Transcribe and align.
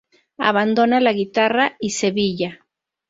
Abandona 0.39 0.99
la 0.99 1.13
guitarra 1.13 1.75
y 1.79 1.91
Sevilla. 1.91 2.65